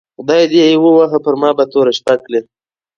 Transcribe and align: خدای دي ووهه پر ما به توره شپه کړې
خدای 0.17 0.43
دي 0.51 0.61
ووهه 0.83 1.19
پر 1.25 1.35
ما 1.41 1.49
به 1.57 1.63
توره 1.71 1.91
شپه 1.97 2.15
کړې 2.25 2.39